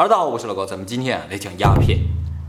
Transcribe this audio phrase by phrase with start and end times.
[0.00, 1.98] 哈喽，大家好，我是老高，咱们今天来讲鸦片。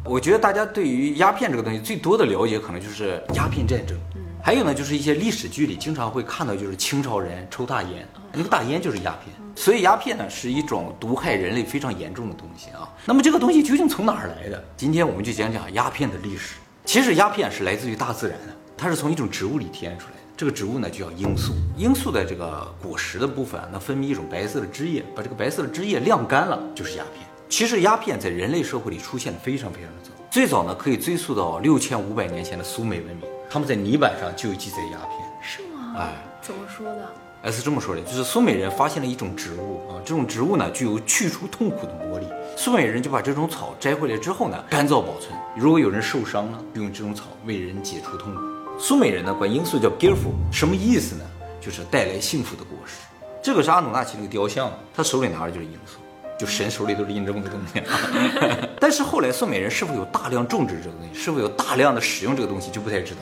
[0.05, 3.97] 我觉得大家对于鸦片这个东西最多的了解，可能就是鸦片战争，
[4.41, 9.35] 还有呢就是一些历史剧里经常会看到，就是清朝人抽大烟，那个大烟就是鸦片。
[9.53, 12.87] 所以鸦片呢是一种毒害人类非常严重的东西啊。
[13.03, 14.63] 那么这个东西究竟从哪儿来的？
[14.77, 16.55] 今天我们就讲讲鸦片的历史。
[16.85, 20.19] 其实鸦片是来自于大自然的，它是从一种植物里提炼出来的。
[20.37, 27.25] 这个植物呢就叫罂粟，罂粟的这个果实的部分啊，能分泌一种白色的汁液，把这个白色的汁液晾干了，就是鸦片。
[27.51, 35.19] 其实鸦片在人类社会里出现的非常非常的早，最早呢可以追溯到六千五百年前的苏美文明，他们在泥板上就有记载鸦片。
[35.41, 35.95] 是吗？
[35.97, 37.13] 哎，怎么说的？
[37.41, 42.25] 哎，是这么说的，就是苏美人发现了一种植物啊，这种植物呢具有去除痛苦的魔力。
[42.55, 45.37] 苏美人就把这种草摘回来之后呢，干燥保存。
[45.53, 48.39] 如果有人受伤了，就用这种草为人解除痛苦。
[48.79, 51.25] 苏美人呢管罂粟叫 gilfu，什么意思呢？
[51.59, 53.01] 就是带来幸福的果实。
[53.43, 55.97] 这个是阿努纳奇那个雕像，他手里拿的就是罂粟。
[56.41, 57.83] 就神手里都是印这么个东西，
[58.81, 63.21] 但是后来宋美人是否有大量种植这个东西，是否有大量的使用这个东西就不太知道。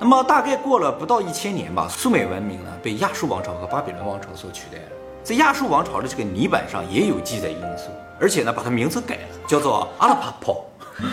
[0.00, 4.84] 那么大概过了不到一千年吧，苏美文明呢被亚述王朝和巴比伦王朝所取代了。
[5.22, 10.64] 在亚述王朝的这个泥板上也有记载因素，而且呢把它名字改了，叫做阿拉帕泡。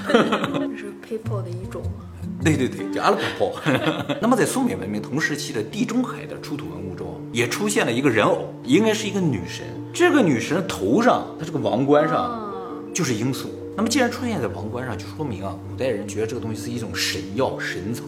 [0.08, 0.14] 这
[0.78, 2.06] 是 people 的一种吗？
[2.44, 3.52] 对对对，叫阿拉帕泡。
[4.22, 9.66] 那么在苏美文明同时期的地中海的出土文物中，也出现了一个人偶，应该是一个女神。
[9.94, 12.52] 这个女神头上，她这个王冠上
[12.94, 13.50] 就是罂粟。
[13.76, 18.04] 那么既然出现在王冠上，就说明啊，古代人觉得这个东西是一种神药、神草，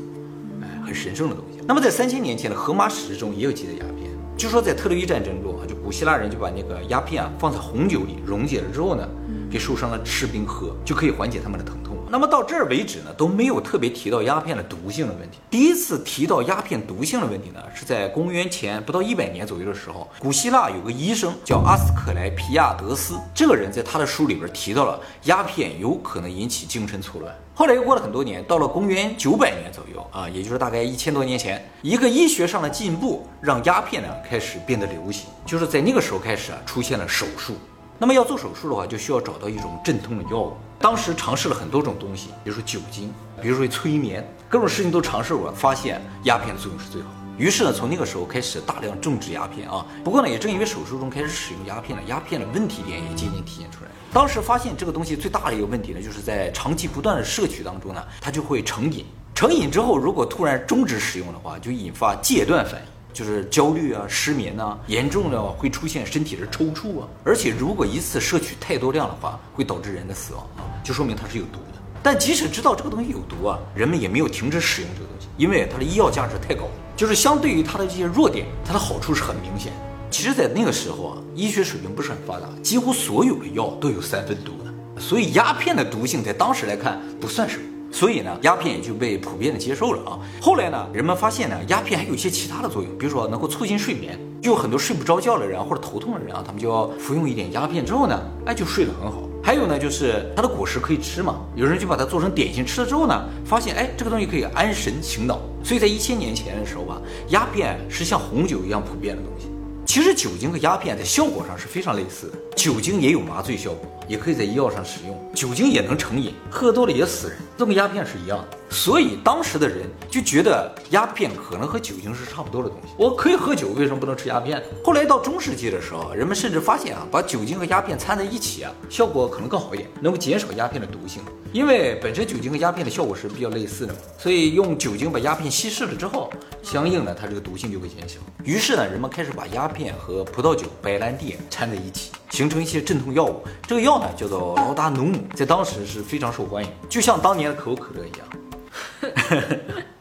[0.62, 1.60] 哎，很神圣的东西。
[1.66, 9.08] 那么在三千年前的荷马史诗中也有记载鸦片，就说在特洛伊战争中啊，就古希腊人就把那个鸦片啊放在红酒里溶解了之后呢，
[9.50, 11.93] 给受伤的士兵喝，就可以缓解他们的疼痛。
[12.14, 15.40] 那么到这儿为止呢，都没有特别提到鸦片的毒性的问题。
[15.50, 27.34] 第一次提到鸦片毒性的问题呢，是在公元前不到一百年左右的时候，古希腊有个医生叫阿斯克莱皮亚德斯，这个人在他的书里边提到了鸦片有可能引起精神错乱。
[27.56, 37.56] 后来又过了很多年，到了公元九百年左右啊，也就是大概一千多年前，一个医学上的进步让鸦片呢开始变得流行，就是在那个时候开始啊出现了手术。
[37.98, 40.54] 那么要做手术的话，就需要找到一种镇痛的药物。
[40.80, 47.08] 当时尝试了很多种东西，比如说酒精，比如说催眠，各种事情都尝试过，发现鸦片的作用是最好。
[47.38, 49.86] 于是呢，从那个时候开始大量种植鸦片啊。
[50.04, 53.90] 不过呢，也正因为手术中开始使用鸦片了，鸦片的问题点也渐渐体现出来。
[54.12, 59.06] 当时发现这个东西最大的一个问题呢，就是在长期不断的摄取当中呢，它就会成瘾。
[59.34, 62.93] 成瘾之后，如果突然终止使用的话，就引发戒断反应。
[63.14, 71.80] 就是焦虑啊、失眠呐，严重的会出现身体的抽搐啊，而且如果一次摄取太多量的话，会导致人的死亡啊，就说明它是有毒的。
[72.02, 76.72] 但即使知道这个东西有毒啊，人们也没有停止使用这个东西，因为它的医药价值太高了。
[76.98, 79.72] 就是相对于它的这些弱点，它的好处是很明显。
[80.12, 87.64] 其实，在那个时候啊，医学水平不是很发达，几乎所有的药都有三分毒的，所以鸦片的毒性在当时来看不算什么。
[87.94, 90.20] 所以呢，鸦片也就被普遍的接受了啊。
[90.42, 99.22] 后来呢，人们发现呢，鸦片还有一些其他的作用，比如说能够促进睡眠，就很多睡不着觉的人或者头痛的人啊，他们就要服用一点鸦片之后呢，哎，就睡得很好。
[99.44, 105.40] 还有呢，就是它的果实可以吃嘛，有人就把它做成点心吃了之后呢，发现哎，这个东西可以安神醒脑。
[105.64, 107.00] 所以在一千年前的时候吧，
[107.30, 109.53] 鸦片是像红酒一样普遍的东西。
[109.94, 118.58] 其实酒精和鸦片在效果上是非常类似的，酒精也有麻醉效果，也可以在医药上使用，酒精也能成瘾，喝多了也死人，这跟鸦片是一样的。
[118.72, 122.96] 所以当时的人就觉得鸦片可能和酒精是差不多的东西。
[122.98, 124.64] 我可以喝酒，为什么不能吃鸦片？
[124.84, 131.22] 后来到中世纪的时候，人们甚至发现啊，把酒精和鸦片掺在一起啊，效果可能更好一点，能够减少鸦片的毒性。
[131.52, 136.34] 因为本身酒精和鸦片的效果是比较类似的嘛，所以用酒精把鸦片稀释了之后，
[136.64, 138.20] 相应的它这个毒性就会减小。
[138.44, 143.44] 于是呢，人们开始把鸦片和葡萄酒、白兰地掺在一起，形成一些镇痛药物。
[143.68, 148.28] 这个药呢叫做劳达努姆，在当时是非常受欢迎，就像当年的可口可乐一样。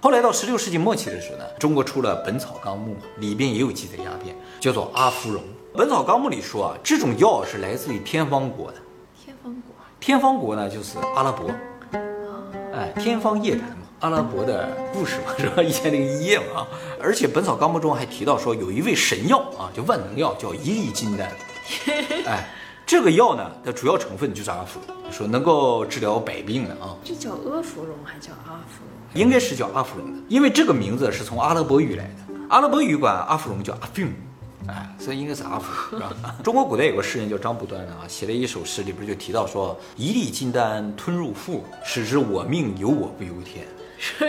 [0.00, 5.42] 后来到十六世纪末期的时候呢，中国出了《本草纲目》，里边也有记载鸦片，叫做阿芙蓉。
[5.76, 8.78] 《本草纲目》里说啊，这种药是来自于天方国的。
[9.24, 11.50] 天方国，天方国呢就是阿拉伯。
[12.72, 15.63] 哎，天方夜谭嘛，阿拉伯的故事嘛，是吧？
[15.63, 16.66] 一千零一夜嘛。
[17.01, 21.31] 而且《本草纲目》中还提到说，有一味神药啊，叫万能药，叫一粒金丹。
[22.27, 22.49] 哎。
[22.84, 26.95] 这个药呢的主要成分就是阿芙蓉，说能够治疗百病的啊。
[27.03, 29.22] 这叫阿芙蓉还叫阿芙蓉？
[29.22, 32.34] 应该是叫阿芙蓉的，因为这个名字是从阿拉伯语来的。
[32.51, 34.10] 阿拉伯语管阿芙蓉叫阿菲姆，
[34.66, 36.03] 哎，所以应该是阿芙蓉。
[36.43, 43.65] 中国古代有个诗人叫张不端的啊，写了一首诗，里边就提到说：“一粒金丹吞入腹，使之我命由我不由天。”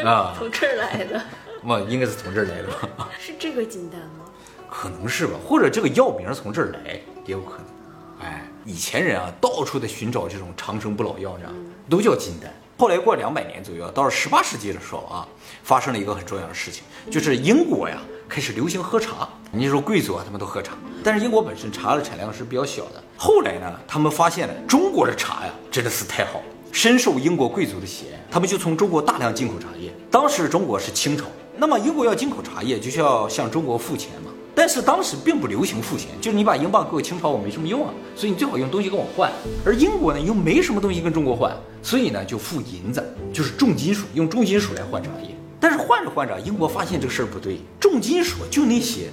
[0.06, 1.22] 啊，从这儿来的。
[1.66, 2.68] 我应该是从这儿来的
[2.98, 3.10] 吧？
[3.20, 4.26] 是这个金丹吗？
[4.70, 8.28] 可能是吧，或者这个药名从这儿来也有可能。
[8.28, 8.48] 哎。
[8.66, 11.54] 以前人啊，到处在寻找这种长生不老药，这样
[11.90, 12.50] 都叫金丹。
[12.78, 15.28] 后来过两百年左右，到了十八世纪的时候啊，
[15.64, 16.82] 发生了一个很重要的事情，
[17.12, 17.98] 就是英国呀
[18.30, 19.28] 开始流行喝茶。
[19.52, 23.04] 你说贵族啊，他们都喝茶，但是英国本身茶的产量是比较小的。
[23.18, 29.94] 后来呢，他们发现了中国的茶呀，真的是太好了，深受英国贵族的喜爱，他们就从中国大量进口茶叶。
[30.10, 31.26] 当时中国是清朝，
[31.56, 34.32] 那么英国要进口茶叶，就需要向中国付钱嘛。
[34.56, 39.32] 但是当时并不流行付钱，就是你把英镑给我清朝，我没什么用啊，所以你最好用东西跟我换。
[39.64, 45.30] 而英国呢又没什么东西跟中国换，所以呢就付银子，就是重金属，用重金属来换茶叶。
[45.60, 49.12] 但是换着换着，英国发现这个事儿不对，重金属就那些，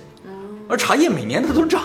[0.67, 1.83] 而茶叶每年它都涨，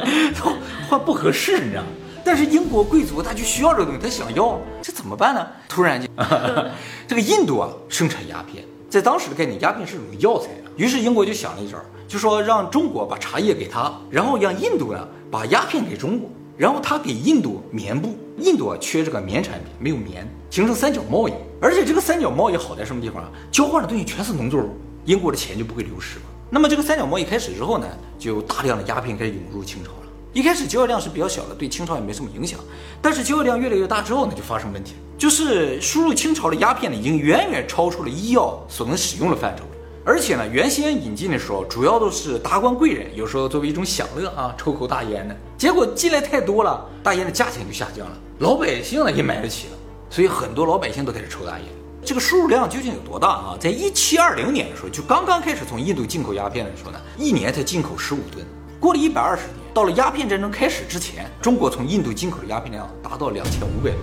[0.88, 1.88] 换不合适，你知道吗？
[2.24, 5.46] 但是英国贵族他就需要这个东西，他想要，这怎么办呢？
[5.68, 6.08] 突然间，
[7.06, 10.70] 这个印度啊生产鸦片，在当时的概念，鸦片是种药材啊。
[10.76, 11.78] 于是英国就想了一招。
[12.06, 18.16] 就说让中国把茶叶给他，然后让印度呢把鸦片给中国，然后他给印度棉布。
[18.38, 21.32] 印度啊缺这个棉产品，没有棉，形成三角贸易。
[21.60, 23.30] 而且这个三角贸易好在什么地方啊？
[23.50, 26.18] 交换的东西全是农作物，英国的钱就不会流失。
[26.50, 27.86] 那么这个三角贸易开始之后呢，
[28.18, 29.90] 就大量的鸦片开始涌入清朝。
[30.34, 32.58] 一开始交易量是比较小的，对清朝也没什么影响。
[33.00, 39.62] 但是交易量越来越大之后呢，就发生问题了，就是输入清朝的鸦片呢，已经远远超出了医药所能使用的范畴。
[40.04, 45.36] 而且呢，原先引进的时候，主要都是达官贵人，有时候作为一种享乐啊，抽口大烟的。
[45.56, 49.72] 结果进来太多了，大烟的价钱就下降了，老百姓呢也买得起了，
[50.10, 51.68] 所以很多老百姓都开始抽大烟。
[52.04, 53.56] 这个输入量究竟有多大啊？
[53.58, 58.44] 在一七二零年的时候，就刚刚开始从印度进口鸦片的时候呢，一年才进口十五吨。
[58.84, 63.96] 过了一百二十年，到了鸦片战争开始之前，中国从印度进口的鸦片量达到两千五百多吨，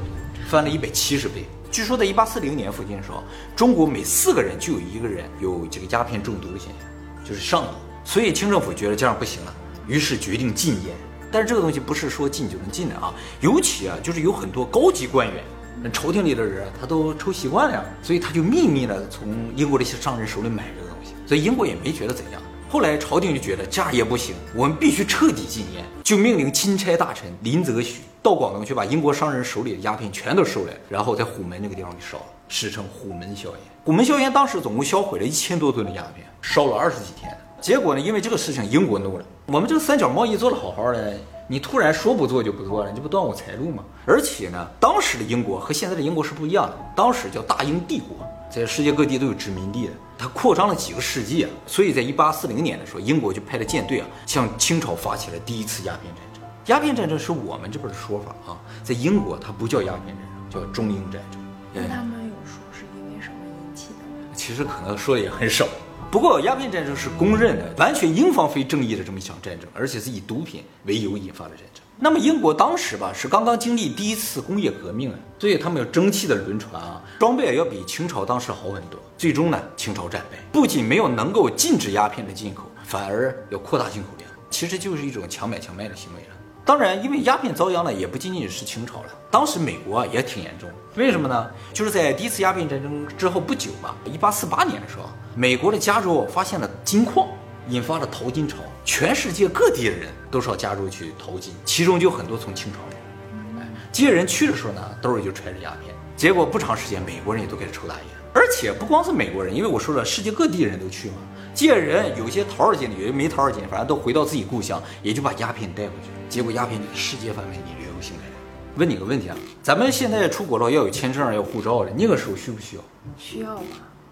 [0.50, 1.46] 翻了一百七十倍。
[1.72, 3.24] 据说在一八四零年附近的时候，
[3.56, 7.70] 中国每四个人就有一个人有这个鸦片中毒的现象，就是上瘾。
[8.04, 9.54] 所以清政府觉得这样不行了，
[9.88, 10.96] 于是决定禁烟。
[11.32, 15.44] 但是这个东西不是说禁就能禁的啊，尤其啊，就是有很多高级官员、
[15.84, 22.42] 那朝廷里的人，他都抽习惯了呀，所以他就秘密的从英国的一些商人手里买这个东西，所以英国也没觉得怎样。
[22.72, 33.58] 后来朝廷就觉得这样也不行，我们必须彻底禁烟，就命令钦差大臣林则徐到广东去把英国商人手里的鸦片全都收来，然后在虎门那个地方给烧了，史称虎门硝烟。
[33.84, 37.30] 虎门硝烟当时总共销毁了一千多吨的鸦片，烧了二十几天。
[37.60, 39.26] 结果呢，因为这个事情，英国怒了。
[39.48, 41.14] 我们这个三角贸易做得好好的，
[41.50, 43.84] 你突然说不做就不做了，你这不断我财路吗？
[44.06, 48.16] 而且呢，当时的英国和现在的英国是不一样的，当时叫大英帝国。
[48.50, 56.44] 在世界各地都有殖民地的，它扩张了几个世纪啊，所以在一八四零年的时候，英国就派了舰队啊，向清朝发起了第一次鸦片战争。
[56.68, 60.18] 鸦片战争是我们这边的说法啊，在英国它不叫鸦片战
[60.52, 61.42] 争，叫中英战争。
[61.74, 64.30] 那他们有说是因为什么引起的吗？
[64.36, 65.66] 其实可能说的也很少。
[66.12, 71.82] 不过鸦片战争是公认的，完全英方非正义的这么一场战争，而且是以毒品为由引发的战争。
[71.98, 79.00] 那么英国当时吧是刚刚经历第一次工业革命啊，所以他们有蒸汽的轮船啊，装备要比清朝当时好很多。
[79.18, 86.36] 最终呢，清朝战败，不仅没有能够禁止鸦片的进口，反而要扩大进口量，其实就是一种强买强卖的行为了。
[86.66, 90.70] 当然，因为鸦片遭殃呢，也不仅仅是清朝了，当时美国也挺严重。
[90.96, 91.50] 为什么呢？
[91.74, 97.28] 就是在第一次鸦片战争之后不久吧，一八四八年的时候，美国的加州发现了金矿。
[97.70, 103.62] 引发了淘金潮，全世界各地的人都上加州去淘金，其中就很多从清朝来。
[103.62, 105.94] 哎，这些人去的时候呢，兜里就揣着鸦片。
[106.18, 111.18] 结果不长时间，美国人也都开始抽大烟，而且不光是美国人，因为我说了，世界各地的人都去嘛。
[111.54, 116.10] 这些人有些淘着金的，有些没淘着金，反正都回到自己故乡，也就把鸦片带回去。
[116.30, 118.32] 结果鸦片在世界范围内流行开来。
[118.78, 122.84] 问你个问题啊，咱们现在出国了要有签证，要护照的，那个时候需不需要？
[123.18, 123.64] 需要吗？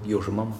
[0.03, 0.53] 有什么吗？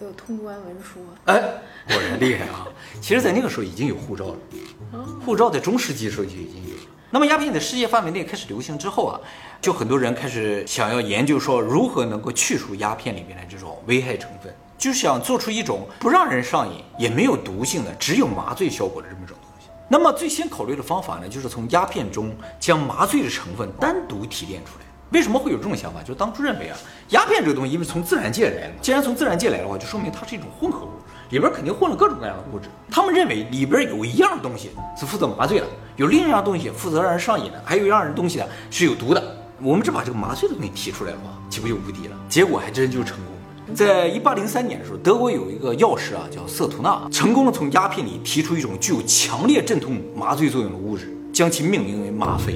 [0.00, 1.40] 有通关文书，哎，
[1.88, 2.68] 果然厉害啊！
[3.00, 6.82] 其实，在那个时候已经有护照了，护照在中世纪的时候就已经有了。
[7.10, 9.18] 那么，鸦片在世界范围内开始流行之后啊，
[9.60, 19.68] 就很多人开始想要研究说如何能够去除鸦片里面的这种危害成分，就想做出一种不让人上瘾也没有毒性的，只有麻醉效果的这么一种东西。
[19.88, 24.86] 那么，最先考虑的方法呢，就是从鸦片中将麻醉的成分单独提炼出来。
[25.10, 26.02] 为什么会有这种想法？
[26.02, 26.76] 就当初认为啊，
[27.08, 30.90] 鸦片这个东西因为从自然界来的，既然从自然界来的话，就说明它是一种混合物，
[31.30, 32.68] 里边肯定混了各种各样的物质。
[32.90, 35.66] 他们认为里边有一样东西是负责麻醉的，
[35.96, 39.36] 有另一样东西负责让人上瘾的，还有一样东西呢是有毒的。
[39.60, 42.16] 我们只把这个麻醉的东西提出来的话，岂不就无敌了？
[42.28, 43.37] 结果还真就成功。
[43.74, 52.54] 在一八零三年的时候，德国有一个药师啊，叫瑟图纳，成功的从鸦片里提出一种具有强烈镇痛麻醉作用的物质，将其命名为吗啡。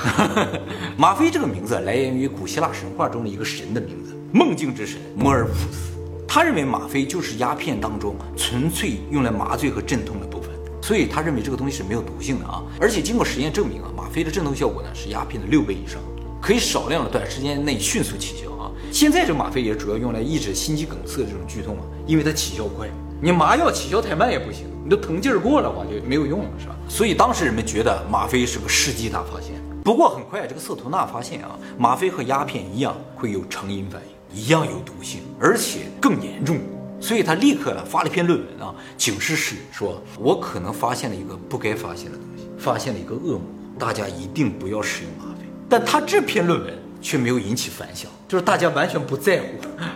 [0.96, 5.90] 吗啡这个名字来源于古希腊神话中的一个神的名字——梦境之神摩尔普斯。
[6.26, 10.50] 他认为吗啡就是鸦片当中纯粹用来麻醉和镇痛的部分，
[10.80, 12.64] 所所以他认为这个东西是没有毒性的啊。
[12.80, 16.00] 而且经过实验证明啊，吗啡的镇痛效果呢是鸦片的六倍以上，
[16.42, 18.59] 可以少量的短时间内迅速起效啊。
[18.92, 22.88] 现在这吗啡也主要用来抑制心肌梗塞这种剧痛啊，因为它起效快。
[23.22, 26.74] 你麻药起效太慢也不行，你都疼劲儿过了话就没有用了，是吧？
[26.88, 29.54] 所以当时人们觉得吗啡是个世纪大发现。
[29.84, 36.58] 不过很快这个瑟图纳发现啊，吗啡和鸦片一样会有成瘾反应，一样有毒性，而且更严重。
[37.00, 43.42] 所以他立刻呢发了一篇论文啊，警示世人说：“我可能发现了一个不该发现的东西，发现了一个恶魔，
[43.78, 49.46] 大家一定不要使用吗啡。”但他这篇论文却没有引起反响，就是大家完全不在乎。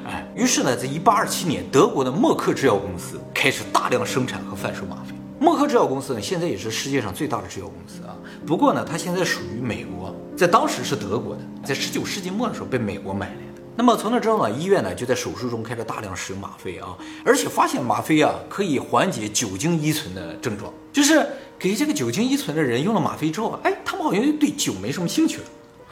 [0.04, 5.14] 哎，于是呢，在一八二七年，德国的默克制药公司开始大量生产和贩售吗啡。
[5.38, 8.16] 默克制药公司呢，现在也是世界上最大的制药公司啊。
[8.44, 13.62] 不过呢，它现在属于美国，在当时是德国的，在十九世纪末的时候被美国买来的。
[13.76, 16.88] 那么从那之后呢，医院呢就在手术中开始大量使用吗啡啊，
[17.24, 21.24] 而且发现吗啡啊可以缓解酒精依存的症状，就是
[21.56, 25.44] 给这个酒精依存的人用了吗啡之后，哎，他们好像对酒没什么兴趣了，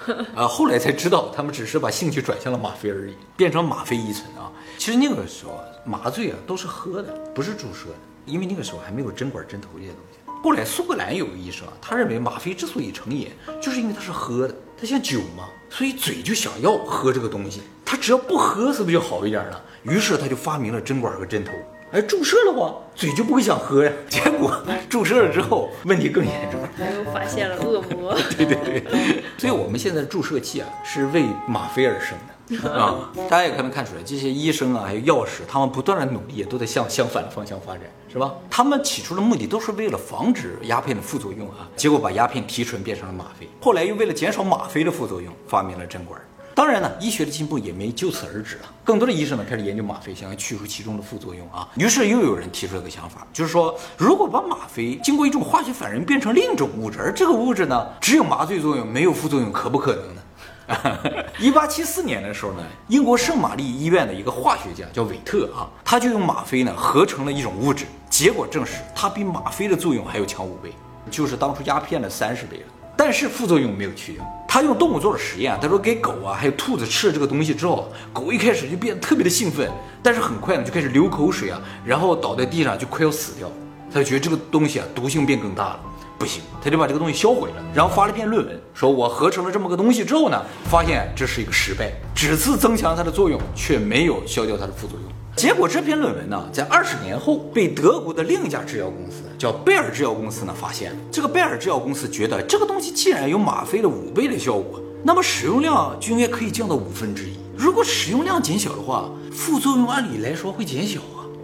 [0.34, 4.50] 啊，后来才知道他们只是把兴趣转向了吗啡而已，变成吗啡依存啊。
[4.78, 10.18] 其实那个时候麻醉啊都是喝的，不是注射的，因为那个时候还没有针管针头这些东西。
[10.42, 13.30] 后来苏格兰有个医生啊，他认为吗啡之所以成瘾，
[13.60, 17.62] 就是因为它是喝的，它像酒嘛，所以嘴就想要喝这个东西。
[17.84, 19.62] 他只要不喝，是不是就好一点了？
[19.82, 21.52] 于是他就发明了针管和针头。
[21.92, 23.92] 哎，注射的话，嘴就不会想喝呀。
[24.08, 26.58] 结果注射了之后，问题更严重。
[26.78, 28.14] 他又发现了恶魔。
[28.34, 32.16] 对对对，所以我们现在的注射器啊，是为吗啡而生
[32.48, 33.12] 的 啊。
[33.28, 38.32] 大家也可能看出来，这些医生啊，还有药师，他们不断的努力，也都在向相反的方向发展，是吧？
[38.48, 43.46] 他们起初的目的都是为了防止鸦片的副作用啊，结果把鸦片提纯变成了吗啡。
[43.60, 46.18] 后来又为了减少吗啡的副作用，发明了针管。
[46.54, 48.72] 当然呢，医学的进步也没就此而止啊。
[48.84, 51.68] 更多的医生呢开始研究吗啡，想要去除其中的副作用啊。
[51.76, 60.22] 于是又有人提出了个想法，就是说，如果把吗啡经过一种化学反应变成另一种物质，而这个物质呢只有麻醉作用，没有副作用，可不可能呢？
[61.38, 70.72] 一八七四年的时候呢，英国圣玛丽医院的一个化学家叫韦特啊，他就用吗啡呢合成了一种物质，结果证实它比吗啡的作用还要强五倍，
[71.10, 72.66] 就是当初鸦片的三十倍了。
[72.96, 74.24] 但是副作用没有去掉。
[74.54, 83.50] 他用动物做了实验，他说给狗啊还有兔子吃了这个东西之后，狗一开始就变得特别的兴奋，但是很快呢就开始流口水啊，然后倒在地上就快要死掉。
[83.92, 85.80] 他就觉得这个东西啊毒性变更大了，
[86.18, 95.12] 不行，他就把这个东西销毁了，然后发了一篇论文，说我合成了这么个东西之后呢，发现这是一个失败，只是增强它的作用，却没有消掉它的副作用。
[95.34, 100.98] 结果这篇论文呢，在二十年后被德国的另一家制药公司叫贝尔制药公司呢发现了。
[101.10, 107.32] 这个贝尔制药公司觉得这个东西既然有吗啡的五倍的效果，那么使用量就应该可以降到五分之一。
[107.56, 111.00] 如果使用量减小的话，副作用按理来说会减小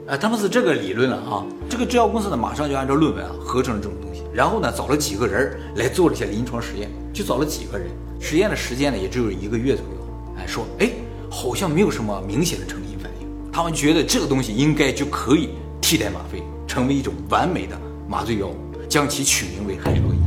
[0.09, 0.17] 啊。
[0.17, 1.45] 他们是这个理论了啊。
[1.69, 7.89] 这个制药公司呢，马上就按照论文啊合成了这种东西，然后呢找了几个人来做了一些临床实验，就找了几个人，
[8.21, 10.35] 实验的时间呢也只有一个月左右。
[10.39, 10.91] 哎，说哎
[11.31, 13.29] 好像没有什么明显的成瘾反应。
[13.53, 15.51] 他们觉得这个东西应该就可以
[15.81, 18.57] 替代吗啡，成为一种完美的麻醉药物，
[18.89, 20.23] 将其取名为海洛因，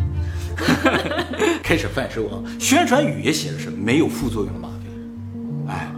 [1.63, 2.43] 开始贩售啊。
[2.59, 5.71] 宣传语也写的是没有副作用的吗啡。
[5.71, 5.91] 哎，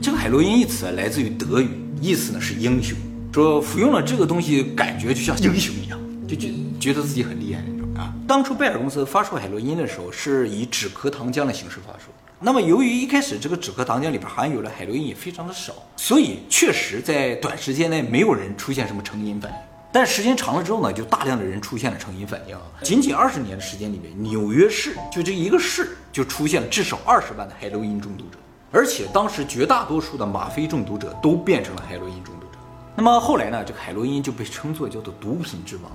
[0.00, 1.68] 这个海洛因一词来自于德语，
[2.00, 2.96] 意思呢是英雄，
[3.32, 6.48] 说服用了这个东西感觉就像英雄一样，就觉
[6.80, 8.12] 觉得自己很厉害那种啊。
[8.26, 12.06] 当初贝尔公司发售海洛因的时候，是以止咳糖浆的形式发售。
[12.40, 19.56] 那么，由于一开始这个止咳糖浆里边含有的海洛因也非常的少，所以确实在短时间内没有人出现什么成瘾反应。
[19.92, 22.56] 但时间长了之后呢，就大量的人出现了成瘾反应。
[22.82, 28.38] 仅仅二十年的时间里面，纽约市就这一个市就出现了至少二十万的海洛因中毒者，
[28.72, 32.49] 而且当时绝大多数的吗啡中毒者都变成了海洛因中毒者。
[32.96, 35.90] 那么后来呢，这个海洛因就被称作叫做毒品之王，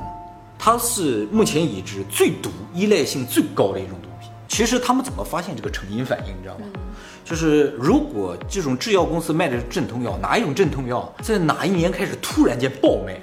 [0.57, 4.09] 它是目前已知最毒、依赖性最高的一种毒。
[4.47, 6.65] 其实他们怎么发现这个成瘾反应，你知道吗？
[7.25, 13.19] 就是如果这种制药公司卖的镇痛药，哪一种镇痛药在哪一年开始突然间爆卖，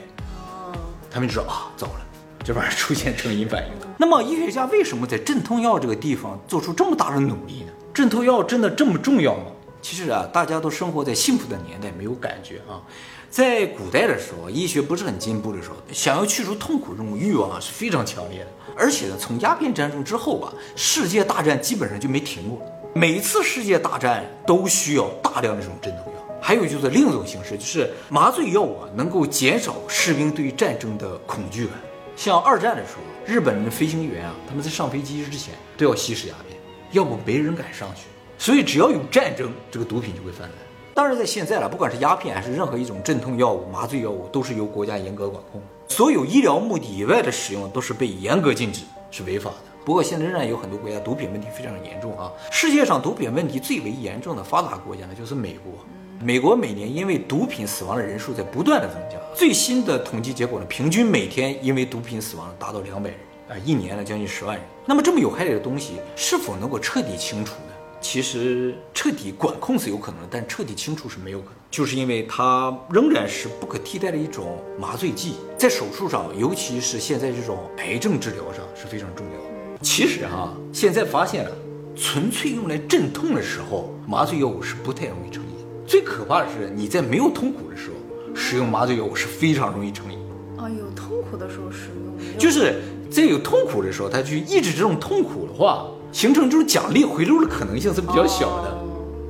[1.11, 2.00] 他们就知道啊，糟了，
[2.45, 3.87] 这玩意儿出现成瘾反应了。
[3.97, 7.73] 那么医学家为什么在镇痛药这个地方做出这么大的努力呢？
[7.95, 9.45] 镇痛药真的这么重要吗？
[9.82, 12.80] 其实啊，大家都生活在幸福的年代，没有感觉啊。
[13.28, 18.46] 在古代的时候，医学不是很进步的时候，想要去除痛苦这种欲望啊是非常强烈的。
[18.76, 22.62] 而且呢，从鸦片战争之后啊，世界大战基本上就没停过。
[22.94, 26.20] 每次世界大战都需要大量的这种镇痛药。
[26.40, 31.74] 还有就是另一种形式，就是麻醉药物啊，能够减少士兵对于战争的恐惧感。
[32.14, 36.60] 像二战的时候，日本的飞行员啊，他们在上飞机之前都要吸食鸦片，
[36.90, 38.02] 要不没人敢上去。
[38.42, 40.50] 所以只要有战争，这个毒品就会泛滥。
[40.92, 45.62] 当然，在现在了，不管是鸦片还是任何一种镇痛药物、麻醉药物，都是由国家严格管控。
[45.87, 48.82] 所有医疗目的以外的使用都是被严格禁止，
[49.12, 49.56] 是违法的。
[49.84, 52.32] 不过现在仍然有很多国家毒品问题非常严重啊。
[52.50, 55.72] 世界上毒品问题最为严重的发达国家呢，就是美国。
[56.20, 63.18] 美国每年因为毒品死亡的人数在不断的增加，最新的统计结果呢，平均每天因为毒品死亡达到两百人
[63.50, 64.66] 啊，一年呢将近十万人。
[64.84, 67.54] 那么这么有害的东西是否能够彻底清除？
[68.02, 79.78] 其实彻底管控是有可能的，但彻底清除是没有可能，就是因为它仍然是不可替代的一种麻醉剂，在手术上，尤其是现在这种癌症治疗上是非常重要的。
[79.80, 81.50] 其实哈，现在发现了，
[81.97, 85.50] 纯粹用来镇痛的时候，麻醉药物是不太容易成瘾。
[85.87, 90.18] 最可怕的是，你在没有痛苦的时候使用麻醉药物是非常容易成瘾。
[90.56, 98.78] 啊，有痛苦的时候使用，就是在有痛苦的时候，他去抑制这种痛苦的话，形成这种奖励回路的可能性是比较小的。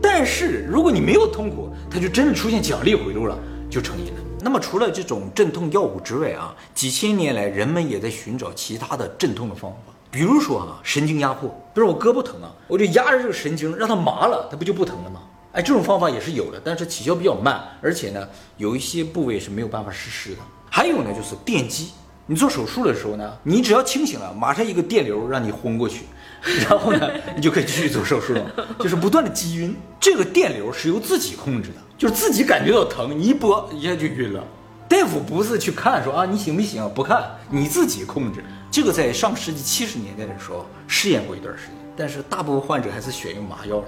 [0.02, 3.38] 但是如果你没有痛苦，它就真的出现奖励回路了，
[3.70, 4.20] 就成瘾了。
[4.40, 9.78] 那么除了这种镇痛药物之外啊，几千年来人们也在寻找其他的镇痛的方法，
[10.10, 15.20] 比如说啊，神经压迫，比如我胳膊疼啊，我就压着这个神经让它麻了，它不就不疼了吗？
[15.52, 20.38] 哎，这种方法也是有的，但是起效比较慢，而且呢，有一些部位是没有办法实施的。
[20.68, 21.90] 还有呢，就是电击。
[22.26, 26.04] 你做手术的时候呢，你只要清醒了，马上一个电流让你昏过去，
[26.68, 28.44] 然后呢，你就可以继续做手术了。
[28.78, 34.44] 就是不断的击晕，这个电流是由自己控制的，就是自己感觉到疼，你一拨一下就晕了。
[34.88, 38.44] 大夫不是去看说啊你行不行，不看，你自己控制。
[38.70, 43.84] 这个在上世纪七十年代的时候试验过一段时间，但是大部分患者还是选用麻药了。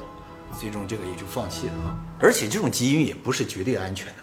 [0.59, 1.97] 最终这个也就放弃了啊！
[2.21, 4.15] 而且这种基因也不是绝对安全的，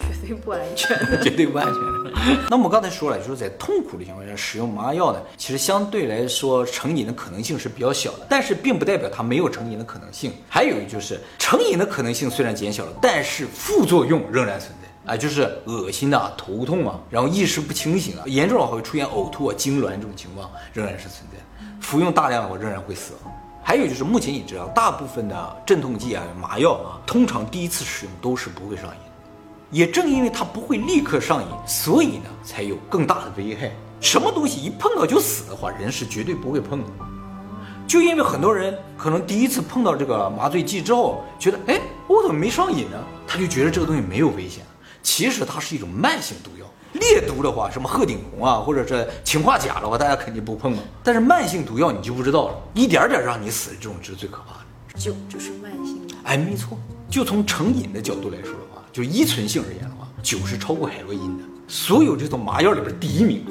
[0.00, 1.74] 绝对不安全， 绝对不安全。
[2.50, 10.32] 那我们刚才说了，就是在痛苦的情况下使用麻药呢，其实相对来说成瘾的可能性是比较小的，但是并不代表它没有成瘾的可能性。
[10.48, 21.38] 还有就是成瘾的可能性虽然减小了，但是副作用仍然存在啊，就是恶心啊、头痛啊，然后意识不清醒啊，严重的话会出现呕吐啊、痉挛这种情况仍然是存在。
[21.80, 23.32] 服用大量的话仍然会死亡。
[23.62, 29.09] 还有就是，目前已知啊，大部分的镇痛剂啊、麻药啊，通常第一次使用都是不会上瘾。
[29.70, 33.72] 也正因为它不会立刻上瘾，所以呢，才有更大的危害。
[34.00, 36.86] 什么东西一碰到就死的话，人是绝对不会碰的。
[37.86, 42.98] 就因为很多人可能第一次碰到这个麻醉剂之后，觉得哎，我怎么没上瘾呢？
[43.26, 44.64] 他就觉得这个东西没有危险。
[45.02, 46.66] 其实它是一种慢性毒药。
[46.94, 50.82] 烈毒的话，什么鹤顶红啊，或者是氰化钾的话，大家肯定不碰了。
[51.04, 54.98] 但是慢性毒药你就不知道了，一点点让你死，这种是最可怕的。
[54.98, 56.76] 酒就是慢性的，哎，没错。
[57.08, 63.44] 就从成瘾的角度来说的话，就依存性而言的话，酒是超过海洛因的，所有这种麻药里边第一名。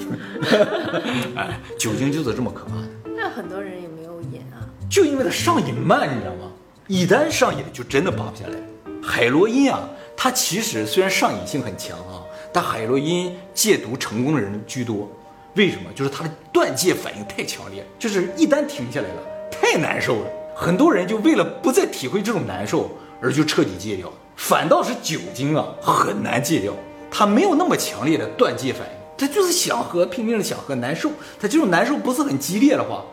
[1.36, 2.88] 哎，酒精就是这么可怕的。
[3.16, 6.52] 那很多人也没有瘾啊，就因为它上瘾慢，你知道吗？
[6.88, 8.58] 一旦上瘾就真的拔不下来。
[9.02, 12.24] 海洛因啊，它其实虽然上瘾性很强啊。
[12.52, 15.08] 但海洛因戒毒成功的人居多，
[15.54, 15.84] 为什么？
[15.94, 19.22] 就是它的断戒反应太强烈，就是一旦停下来了，
[19.52, 20.28] 太难受了。
[20.56, 22.90] 很多人就为了不再体会这种难受，
[23.22, 24.12] 而就彻底戒掉。
[24.40, 26.74] 反倒是酒精啊，很难戒掉，
[27.12, 31.12] 它没有那么强烈的断戒反应，他就是想喝，拼命的想喝，难受。
[31.40, 33.04] 他这种难受不是很激烈的话，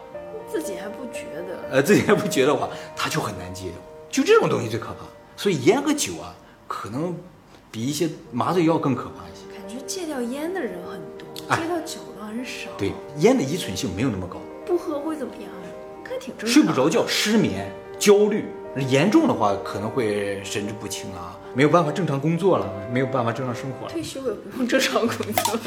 [0.50, 3.72] 自己还不觉得，呃，自己还不觉得话，他就很难戒掉。
[4.08, 5.04] 就这种东西最可怕。
[5.36, 6.32] 所以烟和酒啊，
[6.68, 7.14] 可能。
[7.68, 9.44] 比一些麻醉药更可怕一些。
[9.52, 12.70] 感觉戒掉烟的人很多，戒掉酒的很少。
[12.78, 14.38] 对，烟的依存性没有那么高。
[14.64, 15.50] 不喝会怎么样？
[16.02, 16.48] 看挺正常。
[16.48, 18.46] 睡不着觉、失眠、焦虑，
[18.82, 23.92] 严重的话可能会神志不清啊，没有办法正常工作了，没有办法正常生活了。
[23.92, 25.60] 退休也不用正常工作了，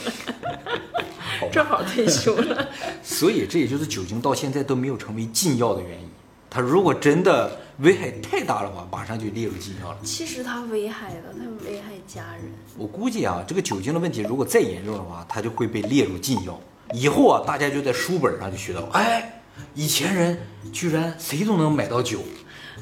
[1.51, 2.67] 正好退休了。
[3.01, 6.09] 所以这也就是酒精到现在都没有成为禁药的原因。
[6.51, 9.97] 它如果真的危害太大的话，马上就列入禁药了。
[10.03, 12.43] 其实它危害了，它危害家人。
[12.77, 16.59] 我估计啊，这个酒精的问题如果再严重的话，它就会被列入禁药。
[16.93, 19.41] 以后啊，大家就在书本上就学到，哎，
[19.75, 20.39] 以前人
[20.73, 22.19] 居然谁都能买到酒，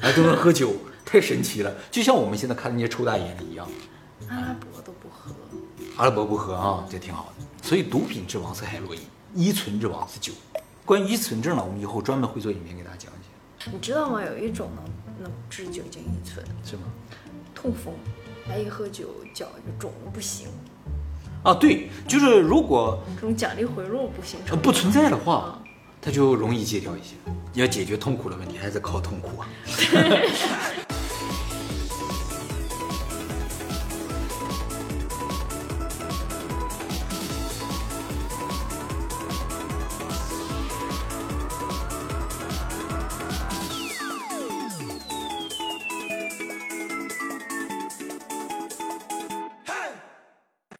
[0.00, 0.72] 哎，都能喝酒，
[1.04, 1.74] 太神奇了。
[1.90, 3.66] 就像我们现在看那些抽大烟的一样。
[4.28, 5.32] 阿拉伯都不喝。
[5.96, 7.44] 阿拉伯不喝啊，这挺好的。
[7.66, 9.00] 所以毒品之王是海洛因，
[9.34, 10.32] 依存之王是酒。
[10.84, 13.12] 关于依存症呢，我们以后专门会做影片给大家讲。
[13.72, 14.24] 你知道吗？
[14.24, 16.82] 有一种能能治酒精依存，是吗？
[17.54, 17.92] 痛风，
[18.46, 20.48] 他一喝酒脚就肿的不行。
[21.42, 25.60] 啊，对，就是如果这种奖励回路不形成、不存在的话，
[26.00, 27.14] 他就容易戒掉一些。
[27.54, 29.48] 要解决痛苦的问题，还是靠痛苦啊。